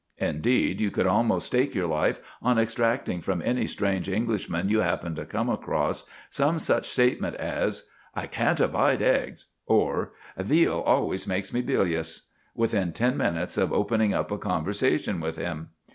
[0.17, 5.13] Indeed, you could almost stake your life on extracting from any strange Englishman you happen
[5.13, 11.53] to come across some such statement as, "I can't abide eggs," or, "Veal always makes
[11.53, 15.69] me bilious," within ten minutes of opening up a conversation with him.